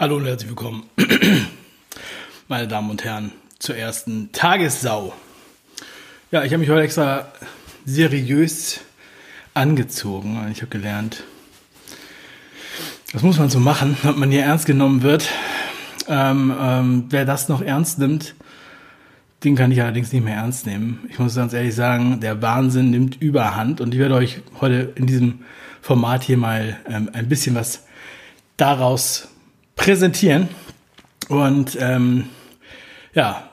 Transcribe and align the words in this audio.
Hallo 0.00 0.14
und 0.14 0.26
herzlich 0.26 0.48
willkommen, 0.48 0.84
meine 2.48 2.68
Damen 2.68 2.88
und 2.88 3.02
Herren, 3.02 3.32
zur 3.58 3.74
ersten 3.74 4.30
Tagessau. 4.30 5.12
Ja, 6.30 6.44
ich 6.44 6.52
habe 6.52 6.60
mich 6.60 6.70
heute 6.70 6.82
extra 6.82 7.32
seriös 7.84 8.78
angezogen. 9.54 10.48
Ich 10.52 10.58
habe 10.58 10.70
gelernt, 10.70 11.24
das 13.12 13.24
muss 13.24 13.40
man 13.40 13.50
so 13.50 13.58
machen, 13.58 13.96
damit 14.04 14.18
man 14.18 14.30
hier 14.30 14.44
ernst 14.44 14.66
genommen 14.66 15.02
wird. 15.02 15.28
Ähm, 16.06 16.54
ähm, 16.60 17.06
wer 17.10 17.24
das 17.24 17.48
noch 17.48 17.60
ernst 17.60 17.98
nimmt, 17.98 18.36
den 19.42 19.56
kann 19.56 19.72
ich 19.72 19.82
allerdings 19.82 20.12
nicht 20.12 20.22
mehr 20.22 20.36
ernst 20.36 20.64
nehmen. 20.64 21.08
Ich 21.10 21.18
muss 21.18 21.34
ganz 21.34 21.52
ehrlich 21.52 21.74
sagen, 21.74 22.20
der 22.20 22.40
Wahnsinn 22.40 22.90
nimmt 22.90 23.20
überhand 23.20 23.80
und 23.80 23.94
ich 23.94 23.98
werde 23.98 24.14
euch 24.14 24.42
heute 24.60 24.92
in 24.94 25.08
diesem 25.08 25.40
Format 25.82 26.22
hier 26.22 26.36
mal 26.36 26.78
ähm, 26.88 27.10
ein 27.12 27.28
bisschen 27.28 27.56
was 27.56 27.82
daraus 28.56 29.26
präsentieren. 29.78 30.48
Und 31.30 31.78
ähm, 31.80 32.24
ja, 33.14 33.48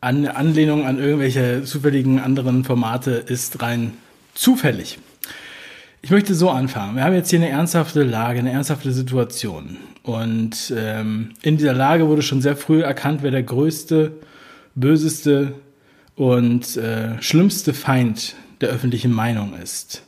an 0.00 0.26
Anlehnung 0.26 0.84
an 0.84 0.98
irgendwelche 0.98 1.62
zufälligen 1.62 2.18
anderen 2.18 2.64
Formate 2.64 3.12
ist 3.12 3.62
rein 3.62 3.92
zufällig. 4.34 4.98
Ich 6.02 6.10
möchte 6.10 6.34
so 6.34 6.50
anfangen. 6.50 6.96
Wir 6.96 7.04
haben 7.04 7.14
jetzt 7.14 7.30
hier 7.30 7.38
eine 7.38 7.48
ernsthafte 7.48 8.02
Lage, 8.02 8.38
eine 8.38 8.52
ernsthafte 8.52 8.92
Situation. 8.92 9.76
Und 10.02 10.72
ähm, 10.76 11.30
in 11.42 11.56
dieser 11.56 11.72
Lage 11.72 12.06
wurde 12.06 12.22
schon 12.22 12.40
sehr 12.40 12.56
früh 12.56 12.82
erkannt, 12.82 13.22
wer 13.22 13.32
der 13.32 13.42
größte, 13.42 14.12
böseste 14.74 15.54
und 16.14 16.76
äh, 16.76 17.20
schlimmste 17.20 17.74
Feind 17.74 18.36
der 18.60 18.68
öffentlichen 18.68 19.12
Meinung 19.12 19.54
ist. 19.60 20.02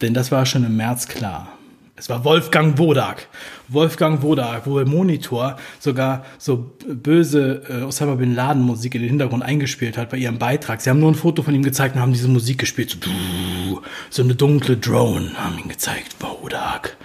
Denn 0.00 0.14
das 0.14 0.30
war 0.30 0.44
schon 0.46 0.64
im 0.64 0.76
März 0.76 1.08
klar. 1.08 1.57
Es 1.98 2.08
war 2.08 2.24
Wolfgang 2.24 2.78
Wodak. 2.78 3.26
Wolfgang 3.66 4.22
Wodak, 4.22 4.66
wo 4.66 4.78
der 4.78 4.86
Monitor 4.86 5.56
sogar 5.80 6.24
so 6.38 6.72
böse 6.86 7.62
äh, 7.68 7.82
Osama 7.82 8.14
Bin 8.14 8.34
Laden 8.34 8.62
Musik 8.62 8.94
in 8.94 9.02
den 9.02 9.10
Hintergrund 9.10 9.42
eingespielt 9.42 9.98
hat 9.98 10.10
bei 10.10 10.16
ihrem 10.16 10.38
Beitrag. 10.38 10.80
Sie 10.80 10.90
haben 10.90 11.00
nur 11.00 11.10
ein 11.10 11.16
Foto 11.16 11.42
von 11.42 11.54
ihm 11.54 11.64
gezeigt 11.64 11.96
und 11.96 12.00
haben 12.00 12.12
diese 12.12 12.28
Musik 12.28 12.58
gespielt. 12.58 12.96
So, 13.02 13.82
so 14.10 14.22
eine 14.22 14.36
dunkle 14.36 14.76
Drone 14.76 15.32
haben 15.36 15.58
ihn 15.58 15.68
gezeigt. 15.68 16.16
Wodak. 16.20 16.96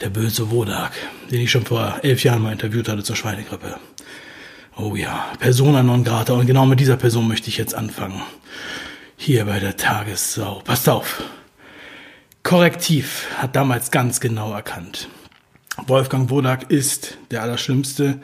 Der 0.00 0.10
böse 0.10 0.50
Wodak, 0.50 0.92
den 1.30 1.40
ich 1.40 1.50
schon 1.50 1.64
vor 1.64 2.00
elf 2.02 2.24
Jahren 2.24 2.42
mal 2.42 2.52
interviewt 2.52 2.88
hatte 2.88 3.02
zur 3.02 3.16
Schweinegrippe. 3.16 3.76
Oh 4.76 4.96
ja, 4.96 5.26
Persona 5.38 5.82
non 5.82 6.04
grata. 6.04 6.32
Und 6.32 6.46
genau 6.46 6.66
mit 6.66 6.80
dieser 6.80 6.96
Person 6.96 7.28
möchte 7.28 7.48
ich 7.48 7.58
jetzt 7.58 7.74
anfangen. 7.74 8.22
Hier 9.16 9.44
bei 9.44 9.60
der 9.60 9.76
Tagessau. 9.76 10.62
Passt 10.64 10.88
auf. 10.88 11.22
Korrektiv 12.50 13.28
hat 13.36 13.54
damals 13.54 13.92
ganz 13.92 14.18
genau 14.18 14.52
erkannt. 14.52 15.08
Wolfgang 15.86 16.30
Wodak 16.30 16.68
ist 16.68 17.16
der 17.30 17.42
Allerschlimmste, 17.42 18.18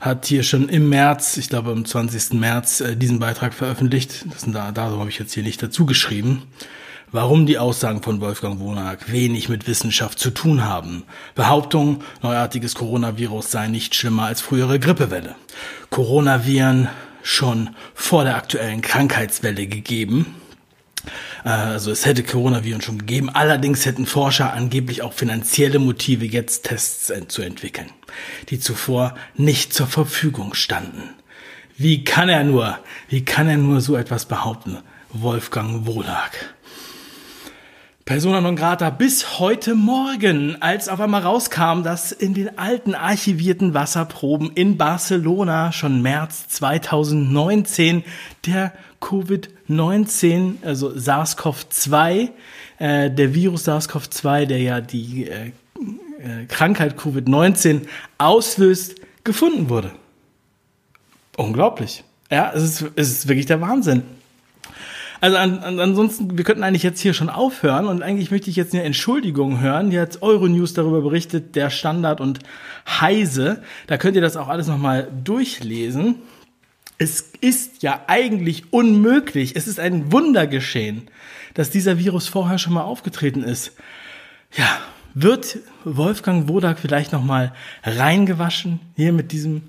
hat 0.00 0.26
hier 0.26 0.42
schon 0.42 0.68
im 0.68 0.88
März, 0.88 1.36
ich 1.36 1.48
glaube 1.48 1.70
am 1.70 1.84
20. 1.84 2.40
März, 2.40 2.80
äh, 2.80 2.96
diesen 2.96 3.20
Beitrag 3.20 3.54
veröffentlicht. 3.54 4.24
Das 4.32 4.40
sind 4.40 4.52
da, 4.52 4.72
darum 4.72 4.98
habe 4.98 5.10
ich 5.10 5.20
jetzt 5.20 5.32
hier 5.32 5.44
nicht 5.44 5.62
dazu 5.62 5.86
geschrieben. 5.86 6.42
Warum 7.12 7.46
die 7.46 7.58
Aussagen 7.58 8.02
von 8.02 8.20
Wolfgang 8.20 8.58
Wodak 8.58 9.12
wenig 9.12 9.48
mit 9.48 9.68
Wissenschaft 9.68 10.18
zu 10.18 10.30
tun 10.30 10.64
haben. 10.64 11.04
Behauptung, 11.36 12.02
neuartiges 12.20 12.74
Coronavirus 12.74 13.52
sei 13.52 13.68
nicht 13.68 13.94
schlimmer 13.94 14.24
als 14.24 14.40
frühere 14.40 14.80
Grippewelle. 14.80 15.36
Coronaviren 15.90 16.88
schon 17.22 17.76
vor 17.94 18.24
der 18.24 18.34
aktuellen 18.38 18.80
Krankheitswelle 18.80 19.68
gegeben 19.68 20.34
also 21.48 21.90
es 21.90 22.04
hätte 22.04 22.22
Coronaviren 22.22 22.82
schon 22.82 22.98
gegeben. 22.98 23.30
Allerdings 23.30 23.86
hätten 23.86 24.04
Forscher 24.06 24.52
angeblich 24.52 25.02
auch 25.02 25.14
finanzielle 25.14 25.78
Motive, 25.78 26.26
jetzt 26.26 26.64
Tests 26.64 27.12
zu 27.28 27.42
entwickeln, 27.42 27.90
die 28.50 28.60
zuvor 28.60 29.14
nicht 29.34 29.72
zur 29.72 29.86
Verfügung 29.86 30.54
standen. 30.54 31.14
Wie 31.76 32.04
kann 32.04 32.28
er 32.28 32.44
nur, 32.44 32.78
wie 33.08 33.24
kann 33.24 33.48
er 33.48 33.56
nur 33.56 33.80
so 33.80 33.96
etwas 33.96 34.26
behaupten? 34.26 34.78
Wolfgang 35.10 35.86
Wohlag. 35.86 36.32
Persona 38.08 38.40
non 38.40 38.56
grata 38.56 38.88
bis 38.88 39.38
heute 39.38 39.74
Morgen, 39.74 40.56
als 40.62 40.88
auf 40.88 40.98
einmal 40.98 41.20
rauskam, 41.20 41.82
dass 41.82 42.10
in 42.10 42.32
den 42.32 42.58
alten 42.58 42.94
archivierten 42.94 43.74
Wasserproben 43.74 44.50
in 44.54 44.78
Barcelona 44.78 45.72
schon 45.72 46.00
März 46.00 46.48
2019 46.48 48.04
der 48.46 48.72
Covid-19, 49.02 50.64
also 50.64 50.88
SARS-CoV-2, 50.88 52.30
äh, 52.78 53.10
der 53.10 53.34
Virus 53.34 53.68
SARS-CoV-2, 53.68 54.46
der 54.46 54.62
ja 54.62 54.80
die 54.80 55.28
äh, 55.28 55.48
äh, 55.48 56.46
Krankheit 56.48 56.98
Covid-19 56.98 57.82
auslöst, 58.16 58.94
gefunden 59.22 59.68
wurde. 59.68 59.90
Unglaublich. 61.36 62.04
Ja, 62.30 62.52
es 62.54 62.62
ist, 62.62 62.90
es 62.96 63.10
ist 63.10 63.28
wirklich 63.28 63.44
der 63.44 63.60
Wahnsinn. 63.60 64.02
Also 65.20 65.36
an, 65.36 65.58
an, 65.58 65.80
ansonsten, 65.80 66.38
wir 66.38 66.44
könnten 66.44 66.62
eigentlich 66.62 66.84
jetzt 66.84 67.00
hier 67.00 67.12
schon 67.12 67.28
aufhören 67.28 67.86
und 67.86 68.02
eigentlich 68.02 68.30
möchte 68.30 68.50
ich 68.50 68.56
jetzt 68.56 68.72
eine 68.72 68.84
Entschuldigung 68.84 69.60
hören. 69.60 69.90
Hier 69.90 70.02
hat 70.02 70.22
Euronews 70.22 70.74
darüber 70.74 71.00
berichtet, 71.00 71.56
der 71.56 71.70
Standard 71.70 72.20
und 72.20 72.38
Heise. 72.86 73.62
Da 73.88 73.96
könnt 73.98 74.14
ihr 74.14 74.22
das 74.22 74.36
auch 74.36 74.48
alles 74.48 74.68
nochmal 74.68 75.08
durchlesen. 75.24 76.16
Es 76.98 77.32
ist 77.40 77.82
ja 77.82 78.04
eigentlich 78.06 78.72
unmöglich. 78.72 79.56
Es 79.56 79.66
ist 79.66 79.80
ein 79.80 80.12
Wunder 80.12 80.46
geschehen, 80.46 81.08
dass 81.54 81.70
dieser 81.70 81.98
Virus 81.98 82.28
vorher 82.28 82.58
schon 82.58 82.74
mal 82.74 82.82
aufgetreten 82.82 83.42
ist. 83.42 83.72
Ja, 84.56 84.78
wird 85.14 85.58
Wolfgang 85.84 86.48
Wodak 86.48 86.78
vielleicht 86.78 87.12
nochmal 87.12 87.52
reingewaschen 87.82 88.78
hier 88.94 89.12
mit 89.12 89.32
diesem 89.32 89.62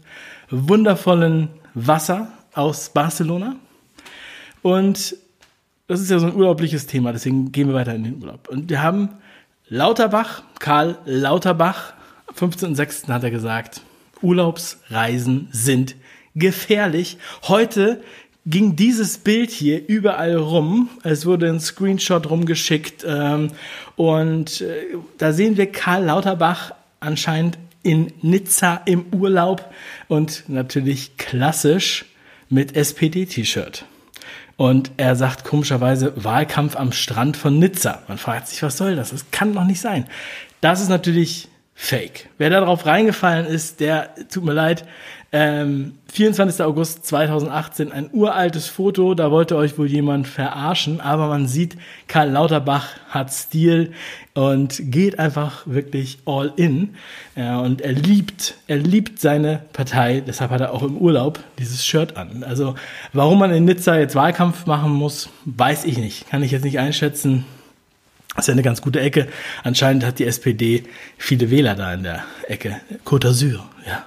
wundervollen 0.51 1.49
Wasser 1.73 2.31
aus 2.53 2.89
Barcelona? 2.89 3.55
Und 4.61 5.15
das 5.89 6.01
ist 6.01 6.11
ja 6.11 6.19
so 6.19 6.27
ein 6.27 6.35
urlaubliches 6.35 6.85
Thema, 6.85 7.11
deswegen 7.11 7.51
gehen 7.51 7.67
wir 7.67 7.73
weiter 7.73 7.95
in 7.95 8.03
den 8.03 8.21
Urlaub. 8.21 8.47
Und 8.47 8.69
wir 8.69 8.83
haben 8.83 9.09
Lauterbach, 9.67 10.43
Karl 10.59 10.99
Lauterbach, 11.05 11.93
15.06. 12.37 13.07
hat 13.07 13.23
er 13.23 13.31
gesagt, 13.31 13.81
Urlaubsreisen 14.21 15.47
sind 15.51 15.95
gefährlich. 16.35 17.17
Heute 17.47 18.03
ging 18.45 18.75
dieses 18.75 19.17
Bild 19.17 19.49
hier 19.49 19.87
überall 19.87 20.35
rum. 20.35 20.89
Es 21.01 21.25
wurde 21.25 21.49
ein 21.49 21.59
Screenshot 21.59 22.29
rumgeschickt 22.29 23.03
ähm, 23.07 23.49
und 23.95 24.61
äh, 24.61 24.95
da 25.17 25.33
sehen 25.33 25.57
wir 25.57 25.71
Karl 25.71 26.05
Lauterbach 26.05 26.71
anscheinend 26.99 27.57
in 27.81 28.13
Nizza 28.21 28.79
im 28.85 29.05
Urlaub 29.11 29.73
und 30.07 30.43
natürlich 30.49 31.17
klassisch 31.17 32.05
mit 32.47 32.75
SPD-T-Shirt. 32.75 33.85
Und 34.59 34.91
er 34.97 35.15
sagt 35.15 35.45
komischerweise 35.45 36.11
Wahlkampf 36.21 36.75
am 36.75 36.91
Strand 36.91 37.37
von 37.37 37.59
Nizza. 37.59 38.01
Man 38.09 38.17
fragt 38.17 38.49
sich, 38.49 38.61
was 38.61 38.75
soll 38.75 38.97
das? 38.97 39.11
Das 39.11 39.31
kann 39.31 39.53
doch 39.53 39.63
nicht 39.63 39.79
sein. 39.79 40.05
Das 40.59 40.81
ist 40.81 40.89
natürlich 40.89 41.47
fake. 41.75 42.27
Wer 42.37 42.49
darauf 42.49 42.85
reingefallen 42.85 43.45
ist, 43.45 43.79
der 43.79 44.13
tut 44.27 44.43
mir 44.43 44.51
leid. 44.51 44.83
Ähm, 45.31 45.93
24. 46.11 46.65
August 46.65 47.05
2018, 47.05 47.91
ein 47.91 48.09
uraltes 48.11 48.67
Foto, 48.67 49.13
da 49.13 49.29
wollte 49.29 49.55
euch 49.57 49.77
wohl 49.77 49.85
jemand 49.85 50.27
verarschen, 50.27 51.01
aber 51.01 51.27
man 51.27 51.47
sieht, 51.47 51.77
Karl 52.07 52.31
Lauterbach 52.31 52.87
hat 53.09 53.31
Stil 53.31 53.93
und 54.33 54.81
geht 54.91 55.19
einfach 55.19 55.67
wirklich 55.67 56.17
all 56.25 56.51
in. 56.55 56.95
Ja, 57.35 57.59
und 57.59 57.81
er 57.81 57.91
liebt, 57.91 58.55
er 58.65 58.77
liebt 58.77 59.19
seine 59.19 59.61
Partei, 59.71 60.23
deshalb 60.25 60.49
hat 60.49 60.61
er 60.61 60.73
auch 60.73 60.81
im 60.81 60.97
Urlaub 60.97 61.39
dieses 61.59 61.85
Shirt 61.85 62.17
an. 62.17 62.43
Also, 62.43 62.73
warum 63.13 63.37
man 63.37 63.51
in 63.51 63.65
Nizza 63.65 63.99
jetzt 63.99 64.15
Wahlkampf 64.15 64.65
machen 64.65 64.91
muss, 64.91 65.29
weiß 65.45 65.85
ich 65.85 65.99
nicht. 65.99 66.27
Kann 66.27 66.41
ich 66.41 66.51
jetzt 66.51 66.65
nicht 66.65 66.79
einschätzen. 66.79 67.45
Das 68.35 68.45
ist 68.45 68.47
ja 68.47 68.53
eine 68.53 68.63
ganz 68.63 68.81
gute 68.81 68.99
Ecke. 68.99 69.27
Anscheinend 69.63 70.03
hat 70.05 70.17
die 70.17 70.25
SPD 70.25 70.85
viele 71.17 71.51
Wähler 71.51 71.75
da 71.75 71.93
in 71.93 72.03
der 72.03 72.23
Ecke. 72.47 72.79
Côte 73.05 73.27
d'Azur, 73.27 73.59
ja. 73.85 74.05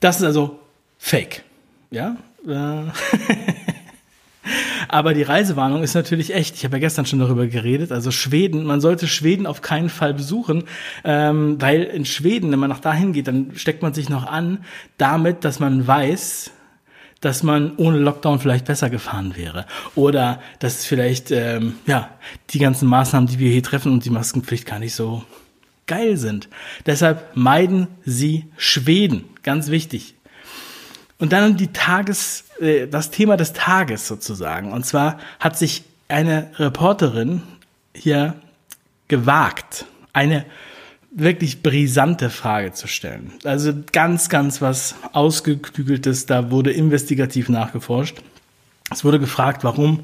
Das 0.00 0.16
ist 0.16 0.24
also 0.24 0.58
fake. 0.98 1.44
Ja. 1.90 2.16
Äh. 2.46 2.84
Aber 4.88 5.14
die 5.14 5.22
Reisewarnung 5.22 5.82
ist 5.82 5.94
natürlich 5.94 6.34
echt. 6.34 6.56
Ich 6.56 6.64
habe 6.64 6.76
ja 6.76 6.80
gestern 6.80 7.06
schon 7.06 7.20
darüber 7.20 7.46
geredet. 7.46 7.92
Also 7.92 8.10
Schweden, 8.10 8.64
man 8.64 8.80
sollte 8.80 9.06
Schweden 9.06 9.46
auf 9.46 9.62
keinen 9.62 9.88
Fall 9.88 10.14
besuchen, 10.14 10.64
ähm, 11.04 11.60
weil 11.60 11.84
in 11.84 12.04
Schweden, 12.04 12.50
wenn 12.50 12.58
man 12.58 12.70
nach 12.70 12.80
dahin 12.80 13.12
geht, 13.12 13.28
dann 13.28 13.52
steckt 13.54 13.82
man 13.82 13.94
sich 13.94 14.08
noch 14.08 14.26
an, 14.26 14.64
damit, 14.98 15.44
dass 15.44 15.60
man 15.60 15.86
weiß, 15.86 16.50
dass 17.20 17.42
man 17.42 17.76
ohne 17.76 17.98
Lockdown 17.98 18.40
vielleicht 18.40 18.64
besser 18.64 18.90
gefahren 18.90 19.36
wäre. 19.36 19.66
Oder 19.94 20.40
dass 20.58 20.84
vielleicht, 20.84 21.30
ähm, 21.30 21.74
ja, 21.86 22.08
die 22.50 22.58
ganzen 22.58 22.88
Maßnahmen, 22.88 23.28
die 23.28 23.38
wir 23.38 23.50
hier 23.50 23.62
treffen 23.62 23.92
und 23.92 24.04
die 24.04 24.10
Maskenpflicht 24.10 24.66
gar 24.66 24.78
nicht 24.78 24.94
so 24.94 25.22
geil 25.90 26.16
sind. 26.16 26.48
Deshalb 26.86 27.34
meiden 27.34 27.88
Sie 28.04 28.46
Schweden. 28.56 29.24
Ganz 29.42 29.70
wichtig. 29.70 30.14
Und 31.18 31.32
dann 31.32 31.56
die 31.56 31.72
Tages, 31.72 32.44
äh, 32.60 32.86
das 32.86 33.10
Thema 33.10 33.36
des 33.36 33.52
Tages 33.52 34.06
sozusagen. 34.06 34.72
Und 34.72 34.86
zwar 34.86 35.18
hat 35.40 35.58
sich 35.58 35.82
eine 36.08 36.50
Reporterin 36.58 37.42
hier 37.92 38.36
gewagt, 39.08 39.84
eine 40.12 40.46
wirklich 41.10 41.60
brisante 41.60 42.30
Frage 42.30 42.72
zu 42.72 42.86
stellen. 42.86 43.32
Also 43.42 43.72
ganz, 43.92 44.28
ganz 44.28 44.62
was 44.62 44.94
Ausgeklügeltes, 45.12 46.26
da 46.26 46.52
wurde 46.52 46.70
investigativ 46.70 47.48
nachgeforscht. 47.48 48.18
Es 48.92 49.04
wurde 49.04 49.18
gefragt, 49.18 49.64
warum 49.64 50.02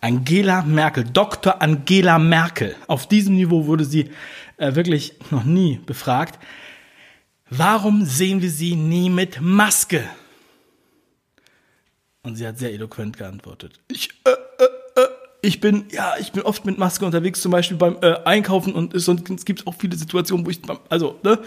Angela 0.00 0.62
Merkel, 0.62 1.04
Dr. 1.04 1.62
Angela 1.62 2.18
Merkel, 2.18 2.74
auf 2.88 3.06
diesem 3.06 3.36
Niveau 3.36 3.66
wurde 3.66 3.84
sie 3.84 4.10
äh, 4.56 4.74
wirklich 4.74 5.14
noch 5.30 5.44
nie 5.44 5.80
befragt. 5.84 6.38
Warum 7.50 8.04
sehen 8.04 8.40
wir 8.40 8.50
sie 8.50 8.76
nie 8.76 9.10
mit 9.10 9.40
Maske? 9.40 10.08
Und 12.22 12.36
sie 12.36 12.46
hat 12.46 12.58
sehr 12.58 12.72
eloquent 12.72 13.18
geantwortet. 13.18 13.80
Ich, 13.88 14.10
äh, 14.24 14.30
äh, 14.30 15.00
äh, 15.00 15.08
ich 15.42 15.60
bin, 15.60 15.86
ja, 15.90 16.14
ich 16.18 16.32
bin 16.32 16.42
oft 16.42 16.64
mit 16.64 16.78
Maske 16.78 17.04
unterwegs, 17.04 17.42
zum 17.42 17.50
Beispiel 17.50 17.76
beim 17.76 17.98
äh, 18.00 18.14
Einkaufen 18.24 18.74
und 18.74 18.94
und 18.94 19.30
es 19.30 19.44
gibt 19.44 19.66
auch 19.66 19.74
viele 19.74 19.96
Situationen, 19.96 20.46
wo 20.46 20.50
ich, 20.50 20.60
also, 20.88 21.18
ne, 21.24 21.40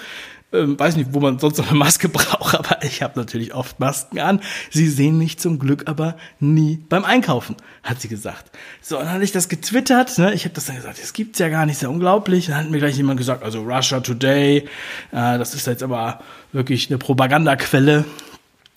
ähm, 0.54 0.80
weiß 0.80 0.96
nicht, 0.96 1.14
wo 1.14 1.20
man 1.20 1.40
sonst 1.40 1.58
noch 1.58 1.70
eine 1.70 1.78
Maske 1.78 2.10
braucht, 2.10 2.56
aber 2.56 2.84
ich 2.84 3.02
habe 3.02 3.20
natürlich 3.20 3.54
oft 3.54 3.80
Masken 3.80 4.20
an. 4.20 4.42
Sie 4.72 4.88
sehen 4.88 5.18
mich 5.18 5.40
zum 5.40 5.60
Glück 5.60 5.84
aber 5.88 6.18
nie 6.40 6.78
beim 6.90 7.06
Einkaufen, 7.06 7.56
hat 7.84 8.02
sie 8.02 8.08
gesagt. 8.08 8.52
So, 8.82 8.98
dann 8.98 9.12
hatte 9.12 9.24
ich 9.24 9.32
das 9.32 9.50
getwittert, 9.50 10.18
ne? 10.18 10.34
ich 10.34 10.46
habe 10.46 10.56
das 10.56 10.66
dann 10.66 10.76
gesagt, 10.76 11.02
das 11.02 11.14
gibt's 11.14 11.40
ja 11.40 11.50
gar 11.50 11.66
nicht, 11.66 11.80
sehr 11.80 11.90
unglaublich. 11.90 12.48
Dann 12.48 12.58
hat 12.58 12.70
mir 12.70 12.80
gleich 12.80 12.98
jemand 12.98 13.18
gesagt, 13.18 13.44
also 13.44 13.62
Russia 13.62 14.00
Today, 14.00 14.58
äh, 14.58 14.66
das 15.12 15.54
ist 15.54 15.68
jetzt 15.68 15.84
aber 15.84 16.22
wirklich 16.52 16.90
eine 16.90 16.98
Propagandaquelle. 16.98 18.06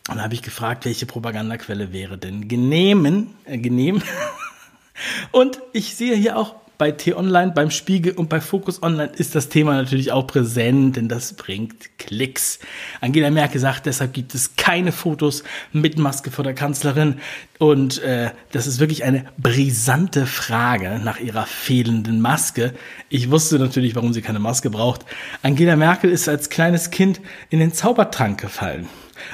Und 0.09 0.17
dann 0.17 0.23
habe 0.25 0.35
ich 0.35 0.43
gefragt, 0.43 0.87
welche 0.87 1.05
Propagandaquelle 1.05 1.93
wäre 1.93 2.17
denn 2.17 2.49
genehmen, 2.49 3.35
äh, 3.44 3.59
genehm? 3.59 4.03
Und 5.32 5.61
ich 5.73 5.94
sehe 5.94 6.17
hier 6.17 6.37
auch 6.37 6.55
bei 6.79 6.93
T-Online, 6.93 7.51
beim 7.53 7.73
Spiegel 7.73 8.13
und 8.13 8.29
bei 8.29 8.41
Focus 8.41 8.85
Online 8.85 9.11
ist 9.17 9.35
das 9.35 9.49
Thema 9.49 9.75
natürlich 9.75 10.13
auch 10.13 10.29
präsent, 10.29 10.95
denn 10.95 11.09
das 11.09 11.33
bringt 11.33 11.99
Klicks. 11.99 12.61
Angela 13.01 13.31
Merkel 13.31 13.61
sagt, 13.61 13.87
deshalb 13.87 14.13
gibt 14.13 14.33
es 14.37 14.55
keine 14.55 14.93
Fotos 14.93 15.43
mit 15.73 15.99
Maske 15.99 16.31
vor 16.31 16.45
der 16.45 16.55
Kanzlerin. 16.55 17.17
Und 17.59 18.01
äh, 18.05 18.31
das 18.53 18.69
ist 18.69 18.79
wirklich 18.79 19.03
eine 19.03 19.25
brisante 19.37 20.25
Frage 20.25 21.01
nach 21.03 21.19
ihrer 21.19 21.47
fehlenden 21.47 22.21
Maske. 22.21 22.73
Ich 23.09 23.29
wusste 23.29 23.59
natürlich, 23.59 23.97
warum 23.97 24.13
sie 24.13 24.23
keine 24.23 24.39
Maske 24.39 24.71
braucht. 24.71 25.05
Angela 25.43 25.75
Merkel 25.75 26.13
ist 26.13 26.29
als 26.29 26.49
kleines 26.49 26.91
Kind 26.91 27.21
in 27.51 27.59
den 27.59 27.73
Zaubertrank 27.73 28.41
gefallen. 28.41 28.89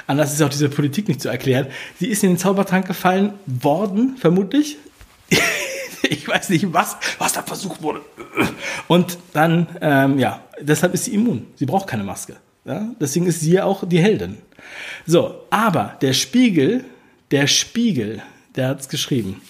Anders 0.06 0.32
ist 0.32 0.40
auch 0.40 0.48
diese 0.48 0.70
Politik 0.70 1.08
nicht 1.08 1.20
zu 1.20 1.28
erklären. 1.28 1.66
Sie 2.00 2.06
ist 2.06 2.24
in 2.24 2.30
den 2.30 2.38
Zaubertrank 2.38 2.86
gefallen 2.86 3.34
worden, 3.44 4.16
vermutlich. 4.16 4.78
ich 6.10 6.28
weiß 6.28 6.50
nicht 6.50 6.72
was, 6.72 6.96
was 7.18 7.32
da 7.32 7.42
versucht 7.42 7.82
wurde. 7.82 8.02
Und 8.88 9.18
dann, 9.32 9.68
ähm, 9.80 10.18
ja, 10.18 10.44
deshalb 10.60 10.94
ist 10.94 11.04
sie 11.04 11.14
immun. 11.14 11.46
Sie 11.56 11.66
braucht 11.66 11.86
keine 11.86 12.04
Maske. 12.04 12.36
Ja? 12.64 12.88
Deswegen 13.00 13.26
ist 13.26 13.40
sie 13.40 13.52
ja 13.52 13.64
auch 13.64 13.86
die 13.86 14.00
Heldin. 14.00 14.38
So, 15.06 15.42
aber 15.50 15.96
der 16.00 16.12
Spiegel, 16.12 16.84
der 17.30 17.46
Spiegel, 17.46 18.22
der 18.56 18.68
hat 18.68 18.80
es 18.80 18.88
geschrieben. 18.88 19.42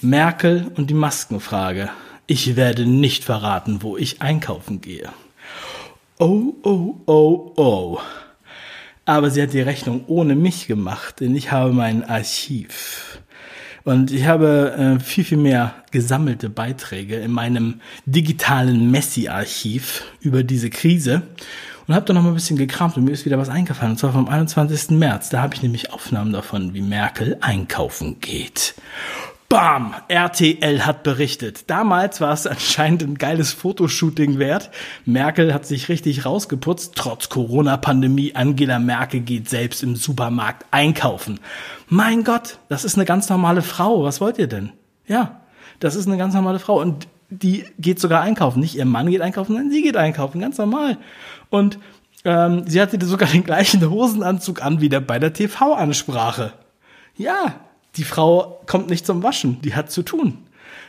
Merkel 0.00 0.70
und 0.76 0.90
die 0.90 0.94
Maskenfrage. 0.94 1.90
Ich 2.26 2.56
werde 2.56 2.86
nicht 2.86 3.24
verraten, 3.24 3.82
wo 3.82 3.96
ich 3.96 4.22
einkaufen 4.22 4.80
gehe. 4.80 5.08
Oh, 6.18 6.54
oh, 6.62 6.94
oh, 7.06 7.52
oh. 7.56 7.98
Aber 9.04 9.30
sie 9.30 9.42
hat 9.42 9.52
die 9.52 9.60
Rechnung 9.60 10.04
ohne 10.06 10.36
mich 10.36 10.66
gemacht, 10.66 11.20
denn 11.20 11.34
ich 11.34 11.50
habe 11.50 11.72
mein 11.72 12.08
Archiv. 12.08 13.19
Und 13.84 14.10
ich 14.10 14.26
habe 14.26 14.98
äh, 14.98 15.02
viel, 15.02 15.24
viel 15.24 15.38
mehr 15.38 15.74
gesammelte 15.90 16.50
Beiträge 16.50 17.16
in 17.16 17.32
meinem 17.32 17.80
digitalen 18.06 18.90
Messi-Archiv 18.90 20.04
über 20.20 20.42
diese 20.42 20.70
Krise 20.70 21.22
und 21.86 21.94
habe 21.94 22.06
da 22.06 22.12
noch 22.12 22.22
mal 22.22 22.28
ein 22.28 22.34
bisschen 22.34 22.56
gekramt 22.56 22.96
und 22.96 23.04
mir 23.04 23.10
ist 23.10 23.24
wieder 23.24 23.38
was 23.38 23.48
eingefallen. 23.48 23.92
Und 23.92 23.98
zwar 23.98 24.12
vom 24.12 24.28
21. 24.28 24.90
März. 24.90 25.30
Da 25.30 25.42
habe 25.42 25.54
ich 25.54 25.62
nämlich 25.62 25.92
Aufnahmen 25.92 26.32
davon, 26.32 26.72
wie 26.72 26.82
Merkel 26.82 27.36
einkaufen 27.40 28.20
geht. 28.20 28.74
Bam! 29.50 29.96
RTL 30.06 30.86
hat 30.86 31.02
berichtet. 31.02 31.68
Damals 31.68 32.20
war 32.20 32.32
es 32.32 32.46
anscheinend 32.46 33.02
ein 33.02 33.18
geiles 33.18 33.52
Fotoshooting 33.52 34.38
wert. 34.38 34.70
Merkel 35.04 35.52
hat 35.52 35.66
sich 35.66 35.88
richtig 35.88 36.24
rausgeputzt. 36.24 36.94
Trotz 36.94 37.30
Corona-Pandemie, 37.30 38.36
Angela 38.36 38.78
Merkel 38.78 39.18
geht 39.22 39.48
selbst 39.48 39.82
im 39.82 39.96
Supermarkt 39.96 40.66
einkaufen. 40.70 41.40
Mein 41.88 42.22
Gott, 42.22 42.58
das 42.68 42.84
ist 42.84 42.94
eine 42.94 43.04
ganz 43.04 43.28
normale 43.28 43.62
Frau. 43.62 44.04
Was 44.04 44.20
wollt 44.20 44.38
ihr 44.38 44.46
denn? 44.46 44.70
Ja, 45.08 45.40
das 45.80 45.96
ist 45.96 46.06
eine 46.06 46.16
ganz 46.16 46.32
normale 46.32 46.60
Frau. 46.60 46.80
Und 46.80 47.08
die 47.28 47.64
geht 47.76 47.98
sogar 47.98 48.20
einkaufen. 48.20 48.60
Nicht 48.60 48.76
ihr 48.76 48.84
Mann 48.84 49.10
geht 49.10 49.20
einkaufen, 49.20 49.54
sondern 49.54 49.72
sie 49.72 49.82
geht 49.82 49.96
einkaufen. 49.96 50.40
Ganz 50.40 50.58
normal. 50.58 50.96
Und 51.48 51.80
ähm, 52.24 52.68
sie 52.68 52.80
hatte 52.80 53.04
sogar 53.04 53.28
den 53.28 53.42
gleichen 53.42 53.90
Hosenanzug 53.90 54.64
an 54.64 54.80
wie 54.80 54.88
der 54.88 55.00
bei 55.00 55.18
der 55.18 55.32
TV-Ansprache. 55.32 56.52
Ja, 57.16 57.56
die 57.96 58.04
Frau 58.04 58.60
kommt 58.66 58.90
nicht 58.90 59.06
zum 59.06 59.22
Waschen, 59.22 59.60
die 59.62 59.74
hat 59.74 59.90
zu 59.90 60.02
tun. 60.02 60.38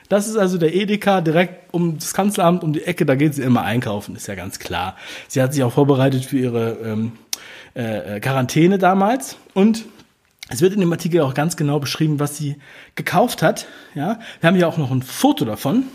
Das 0.09 0.27
ist 0.27 0.35
also 0.35 0.57
der 0.57 0.75
Edeka 0.75 1.21
direkt 1.21 1.73
um 1.73 1.97
das 1.97 2.13
Kanzleramt 2.13 2.63
um 2.63 2.73
die 2.73 2.83
Ecke, 2.83 3.05
da 3.05 3.15
geht 3.15 3.33
sie 3.33 3.43
immer 3.43 3.63
einkaufen, 3.63 4.15
ist 4.15 4.27
ja 4.27 4.35
ganz 4.35 4.59
klar. 4.59 4.97
Sie 5.27 5.41
hat 5.41 5.53
sich 5.53 5.63
auch 5.63 5.71
vorbereitet 5.71 6.25
für 6.25 6.37
ihre 6.37 6.71
ähm, 6.83 7.13
äh, 7.73 8.19
Quarantäne 8.19 8.77
damals 8.77 9.37
und 9.53 9.85
es 10.49 10.59
wird 10.59 10.73
in 10.73 10.81
dem 10.81 10.91
Artikel 10.91 11.21
auch 11.21 11.33
ganz 11.33 11.55
genau 11.55 11.79
beschrieben, 11.79 12.19
was 12.19 12.35
sie 12.35 12.57
gekauft 12.95 13.41
hat. 13.41 13.67
Ja, 13.95 14.19
wir 14.41 14.47
haben 14.47 14.57
ja 14.57 14.67
auch 14.67 14.77
noch 14.77 14.91
ein 14.91 15.01
Foto 15.01 15.45
davon, 15.45 15.85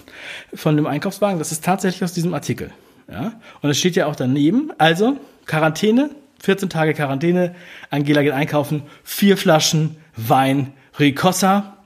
von 0.54 0.76
dem 0.76 0.86
Einkaufswagen. 0.86 1.38
Das 1.38 1.52
ist 1.52 1.62
tatsächlich 1.62 2.02
aus 2.02 2.14
diesem 2.14 2.32
Artikel. 2.32 2.70
Ja, 3.10 3.34
und 3.60 3.68
es 3.68 3.78
steht 3.78 3.96
ja 3.96 4.06
auch 4.06 4.16
daneben. 4.16 4.72
Also 4.78 5.18
Quarantäne, 5.44 6.08
14 6.42 6.70
Tage 6.70 6.94
Quarantäne. 6.94 7.54
Angela 7.90 8.22
geht 8.22 8.32
einkaufen, 8.32 8.82
vier 9.04 9.36
Flaschen 9.36 9.96
Wein 10.16 10.72
Ricossa, 10.98 11.76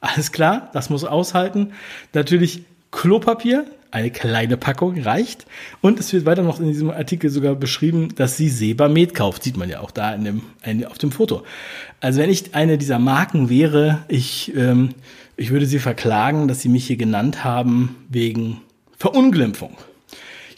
alles 0.00 0.32
klar, 0.32 0.70
das 0.72 0.90
muss 0.90 1.04
aushalten. 1.04 1.72
Natürlich 2.14 2.64
Klopapier, 2.90 3.66
eine 3.90 4.10
kleine 4.10 4.56
Packung 4.56 5.00
reicht. 5.00 5.46
Und 5.80 6.00
es 6.00 6.12
wird 6.12 6.26
weiter 6.26 6.42
noch 6.42 6.60
in 6.60 6.68
diesem 6.68 6.90
Artikel 6.90 7.30
sogar 7.30 7.54
beschrieben, 7.54 8.14
dass 8.14 8.36
sie 8.36 8.48
Sebamed 8.48 9.14
kauft. 9.14 9.42
Sieht 9.42 9.56
man 9.56 9.68
ja 9.68 9.80
auch 9.80 9.90
da 9.90 10.14
in 10.14 10.24
dem, 10.24 10.86
auf 10.86 10.98
dem 10.98 11.12
Foto. 11.12 11.42
Also 12.00 12.20
wenn 12.20 12.30
ich 12.30 12.54
eine 12.54 12.78
dieser 12.78 12.98
Marken 12.98 13.50
wäre, 13.50 14.04
ich, 14.08 14.54
ähm, 14.56 14.90
ich 15.36 15.50
würde 15.50 15.66
sie 15.66 15.78
verklagen, 15.78 16.48
dass 16.48 16.60
sie 16.60 16.68
mich 16.68 16.86
hier 16.86 16.96
genannt 16.96 17.44
haben 17.44 17.96
wegen 18.08 18.60
Verunglimpfung. 18.96 19.76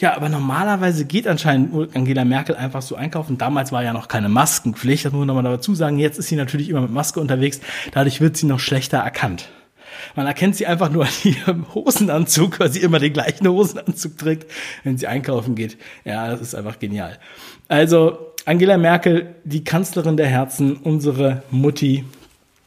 Ja, 0.03 0.17
aber 0.17 0.29
normalerweise 0.29 1.05
geht 1.05 1.29
anscheinend 1.29 1.95
Angela 1.95 2.25
Merkel 2.25 2.57
einfach 2.57 2.83
so 2.83 2.97
einkaufen. 2.97 3.39
Damals 3.39 3.71
war 3.71 3.85
ja 3.85 3.93
noch 3.93 4.09
keine 4.09 4.29
Maskenpflicht, 4.29 5.05
das 5.05 5.13
muss 5.13 5.21
man 5.21 5.29
nochmal 5.29 5.45
dazu 5.45 5.77
sagen. 5.77 5.97
Jetzt 6.01 6.19
ist 6.19 6.27
sie 6.27 6.35
natürlich 6.35 6.71
immer 6.71 6.81
mit 6.81 6.91
Maske 6.91 7.21
unterwegs. 7.21 7.61
Dadurch 7.93 8.21
wird 8.21 8.37
sie 8.37 8.47
noch 8.47 8.59
schlechter 8.59 8.99
erkannt. 8.99 9.49
Man 10.17 10.27
erkennt 10.27 10.57
sie 10.57 10.67
einfach 10.67 10.91
nur 10.91 11.05
an 11.05 11.13
ihrem 11.23 11.67
Hosenanzug, 11.77 12.59
weil 12.59 12.73
sie 12.73 12.81
immer 12.81 12.99
den 12.99 13.13
gleichen 13.13 13.47
Hosenanzug 13.47 14.19
trägt, 14.19 14.51
wenn 14.83 14.99
sie 14.99 15.07
einkaufen 15.07 15.55
geht. 15.55 15.79
Ja, 16.05 16.29
das 16.29 16.41
ist 16.41 16.57
einfach 16.57 16.81
genial. 16.81 17.21
Also 17.69 18.33
Angela 18.45 18.79
Merkel, 18.79 19.37
die 19.45 19.63
Kanzlerin 19.63 20.17
der 20.17 20.27
Herzen, 20.27 20.79
unsere 20.79 21.45
Mutti. 21.53 22.05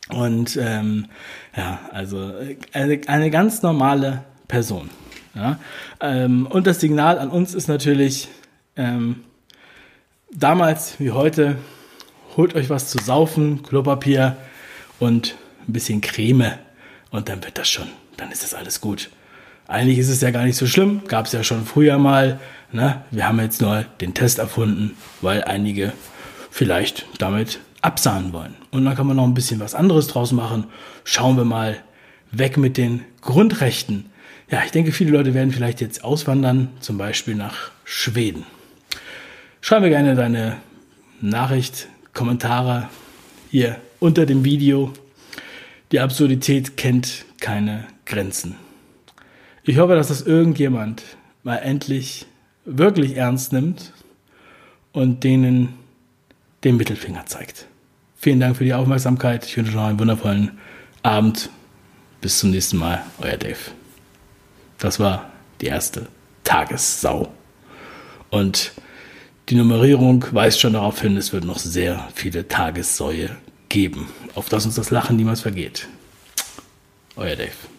Und 0.07 0.55
ähm, 0.55 1.07
ja, 1.57 1.81
also 1.91 2.31
eine, 2.71 3.01
eine 3.07 3.29
ganz 3.29 3.61
normale 3.61 4.23
Person. 4.47 4.89
Ja? 5.35 5.59
Ähm, 5.99 6.47
und 6.47 6.65
das 6.65 6.79
Signal 6.79 7.19
an 7.19 7.29
uns 7.29 7.53
ist 7.53 7.67
natürlich, 7.67 8.29
ähm, 8.75 9.23
damals 10.31 10.99
wie 10.99 11.11
heute, 11.11 11.57
holt 12.37 12.55
euch 12.55 12.69
was 12.69 12.89
zu 12.89 12.97
saufen, 12.97 13.63
Klopapier 13.63 14.37
und 14.99 15.35
ein 15.67 15.73
bisschen 15.73 16.01
Creme 16.01 16.53
und 17.11 17.29
dann 17.29 17.43
wird 17.43 17.57
das 17.57 17.69
schon, 17.69 17.87
dann 18.17 18.31
ist 18.31 18.43
das 18.43 18.53
alles 18.53 18.81
gut. 18.81 19.09
Eigentlich 19.67 19.97
ist 19.97 20.09
es 20.09 20.21
ja 20.21 20.31
gar 20.31 20.43
nicht 20.43 20.57
so 20.57 20.67
schlimm, 20.67 21.01
gab 21.07 21.25
es 21.25 21.31
ja 21.31 21.43
schon 21.43 21.65
früher 21.65 21.97
mal. 21.97 22.39
Ne? 22.71 23.01
Wir 23.09 23.27
haben 23.27 23.39
jetzt 23.39 23.61
nur 23.61 23.83
den 23.99 24.13
Test 24.13 24.37
erfunden, 24.37 24.95
weil 25.21 25.43
einige 25.43 25.93
vielleicht 26.51 27.07
damit 27.17 27.59
absahnen 27.81 28.31
wollen. 28.31 28.55
Und 28.71 28.85
dann 28.85 28.95
kann 28.95 29.07
man 29.07 29.17
noch 29.17 29.23
ein 29.23 29.33
bisschen 29.33 29.59
was 29.59 29.73
anderes 29.73 30.07
draus 30.07 30.31
machen. 30.31 30.65
Schauen 31.03 31.35
wir 31.35 31.45
mal, 31.45 31.77
weg 32.31 32.57
mit 32.57 32.77
den 32.77 33.01
Grundrechten 33.21 34.09
ja, 34.49 34.63
ich 34.63 34.71
denke, 34.71 34.91
viele 34.91 35.11
Leute 35.11 35.33
werden 35.33 35.51
vielleicht 35.51 35.81
jetzt 35.81 36.03
auswandern, 36.03 36.69
zum 36.79 36.97
Beispiel 36.97 37.35
nach 37.35 37.71
Schweden. 37.83 38.45
Schreib 39.61 39.81
mir 39.81 39.89
gerne 39.89 40.15
deine 40.15 40.57
Nachricht, 41.21 41.87
Kommentare 42.13 42.89
hier 43.49 43.77
unter 43.99 44.25
dem 44.25 44.45
Video. 44.45 44.93
Die 45.91 45.99
Absurdität 45.99 46.77
kennt 46.77 47.25
keine 47.39 47.85
Grenzen. 48.05 48.55
Ich 49.63 49.79
hoffe, 49.79 49.95
dass 49.95 50.09
das 50.09 50.21
irgendjemand 50.21 51.03
mal 51.43 51.57
endlich 51.57 52.27
wirklich 52.65 53.17
ernst 53.17 53.53
nimmt 53.53 53.93
und 54.91 55.23
denen 55.23 55.73
den 56.63 56.77
Mittelfinger 56.77 57.25
zeigt. 57.25 57.67
Vielen 58.17 58.39
Dank 58.39 58.57
für 58.57 58.63
die 58.63 58.73
Aufmerksamkeit. 58.73 59.45
Ich 59.45 59.57
wünsche 59.57 59.73
noch 59.73 59.85
einen 59.85 59.99
wundervollen 59.99 60.51
Abend. 61.03 61.49
Bis 62.21 62.39
zum 62.39 62.51
nächsten 62.51 62.77
Mal. 62.77 63.03
Euer 63.19 63.37
Dave. 63.37 63.84
Das 64.77 64.99
war 64.99 65.31
die 65.61 65.67
erste 65.67 66.07
Tagessau. 66.43 67.31
Und 68.29 68.73
die 69.49 69.55
Nummerierung 69.55 70.25
weist 70.31 70.59
schon 70.59 70.73
darauf 70.73 70.99
hin, 71.01 71.17
es 71.17 71.31
wird 71.31 71.45
noch 71.45 71.59
sehr 71.59 72.07
viele 72.15 72.47
Tagessäue 72.47 73.29
geben, 73.69 74.09
auf 74.33 74.49
dass 74.49 74.65
uns 74.65 74.75
das 74.75 74.89
Lachen 74.89 75.15
niemals 75.15 75.41
vergeht. 75.41 75.87
Euer 77.15 77.35
Dave. 77.35 77.74